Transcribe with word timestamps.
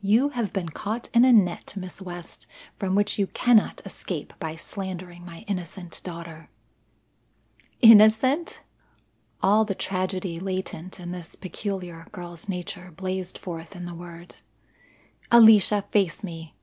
You 0.00 0.30
have 0.30 0.52
been 0.52 0.70
caught 0.70 1.08
in 1.14 1.24
a 1.24 1.32
net, 1.32 1.74
Miss 1.76 2.02
West, 2.02 2.48
from 2.80 2.96
which 2.96 3.16
you 3.16 3.28
cannot 3.28 3.80
escape 3.84 4.32
by 4.40 4.56
slandering 4.56 5.24
my 5.24 5.44
innocent 5.46 6.00
daughter." 6.02 6.50
"Innocent!" 7.80 8.64
All 9.40 9.64
the 9.64 9.76
tragedy 9.76 10.40
latent 10.40 10.98
in 10.98 11.12
this 11.12 11.36
peculiar 11.36 12.08
girl's 12.10 12.48
nature 12.48 12.90
blazed 12.90 13.38
forth 13.38 13.76
in 13.76 13.86
the 13.86 13.94
word. 13.94 14.34
"Alicia, 15.30 15.84
face 15.92 16.24
me. 16.24 16.56